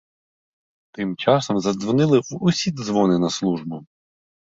[0.93, 3.83] Тим часом задзвонили в усі дзвони на службу.